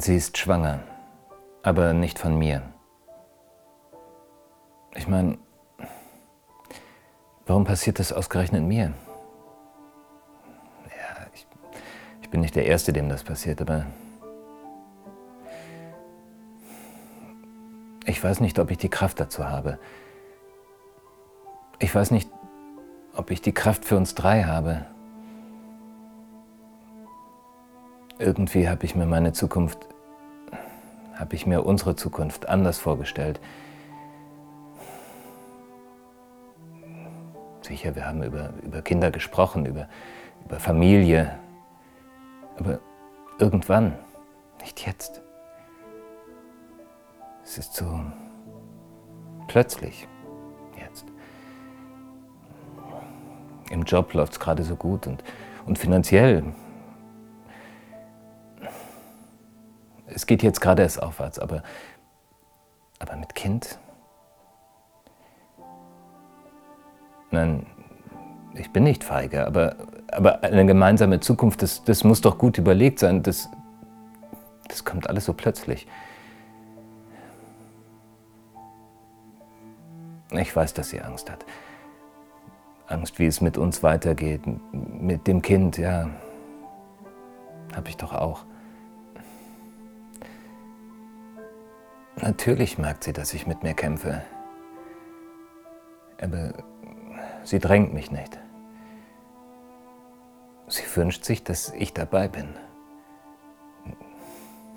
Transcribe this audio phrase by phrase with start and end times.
[0.00, 0.80] Sie ist schwanger,
[1.62, 2.62] aber nicht von mir.
[4.94, 5.38] Ich meine,
[7.46, 8.94] warum passiert das ausgerechnet mir?
[10.86, 11.46] Ja, ich,
[12.22, 13.86] ich bin nicht der Erste, dem das passiert, aber
[18.06, 19.78] ich weiß nicht, ob ich die Kraft dazu habe.
[21.80, 22.30] Ich weiß nicht,
[23.14, 24.86] ob ich die Kraft für uns drei habe.
[28.18, 29.78] Irgendwie habe ich mir meine Zukunft,
[31.14, 33.40] habe ich mir unsere Zukunft anders vorgestellt.
[37.60, 39.88] Sicher, wir haben über, über Kinder gesprochen, über,
[40.44, 41.38] über Familie.
[42.58, 42.80] Aber
[43.38, 43.96] irgendwann,
[44.60, 45.22] nicht jetzt.
[47.44, 48.00] Es ist so
[49.46, 50.08] plötzlich
[50.76, 51.06] jetzt.
[53.70, 55.22] Im Job läuft es gerade so gut und,
[55.66, 56.42] und finanziell
[60.14, 61.62] es geht jetzt gerade erst aufwärts, aber,
[62.98, 63.78] aber mit Kind?
[67.30, 67.66] Nein,
[68.54, 69.76] ich bin nicht feige, aber,
[70.10, 73.22] aber eine gemeinsame Zukunft, das, das muss doch gut überlegt sein.
[73.22, 73.48] Das,
[74.68, 75.86] das kommt alles so plötzlich.
[80.30, 81.44] Ich weiß, dass sie Angst hat.
[82.86, 84.42] Angst, wie es mit uns weitergeht,
[84.72, 86.08] mit dem Kind, ja.
[87.74, 88.44] Habe ich doch auch.
[92.28, 94.20] Natürlich merkt sie, dass ich mit mir kämpfe.
[96.20, 96.52] Aber
[97.42, 98.38] sie drängt mich nicht.
[100.66, 102.50] Sie wünscht sich, dass ich dabei bin.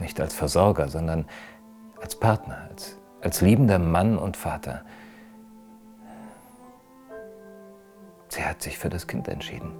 [0.00, 1.24] Nicht als Versorger, sondern
[2.02, 4.84] als Partner, als, als liebender Mann und Vater.
[8.26, 9.72] Sie hat sich für das Kind entschieden.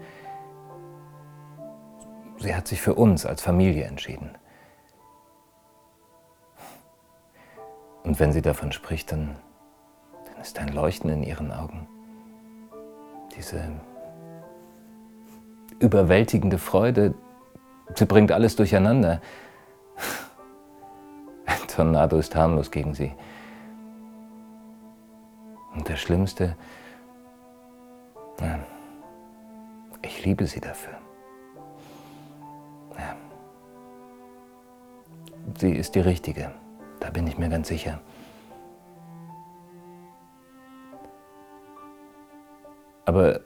[2.39, 4.31] Sie hat sich für uns als Familie entschieden.
[8.07, 9.35] Und wenn sie davon spricht, dann,
[10.27, 11.89] dann ist ein Leuchten in ihren Augen.
[13.37, 13.61] Diese
[15.81, 17.15] überwältigende Freude,
[17.97, 19.21] sie bringt alles durcheinander.
[21.47, 23.13] Ein Tornado ist harmlos gegen sie.
[25.75, 26.57] Und das Schlimmste,
[30.03, 30.95] ich liebe sie dafür.
[35.59, 36.53] Sie ist die Richtige.
[37.07, 38.01] Da bin ich mir ganz sicher.
[43.05, 43.43] Aber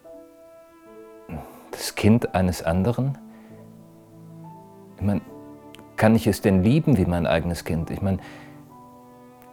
[1.70, 3.18] das Kind eines anderen?
[4.96, 5.20] Ich meine,
[5.96, 7.90] kann ich es denn lieben wie mein eigenes Kind?
[7.90, 8.20] Ich meine,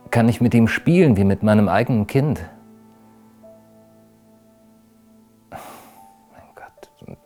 [0.09, 2.39] kann ich mit ihm spielen wie mit meinem eigenen Kind?
[5.49, 7.17] Mein Gott,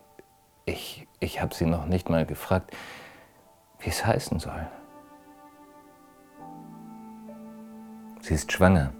[0.64, 2.72] ich, ich habe sie noch nicht mal gefragt,
[3.78, 4.66] wie es heißen soll.
[8.22, 8.92] Sie ist schwanger,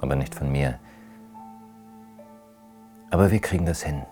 [0.00, 0.78] aber nicht von mir.
[3.10, 4.02] Aber wir kriegen das hin.